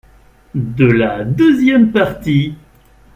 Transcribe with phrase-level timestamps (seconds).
[0.55, 2.55] de la deuxième partie.